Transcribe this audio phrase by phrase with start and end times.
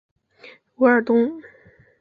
[0.77, 1.39] 韦尔东。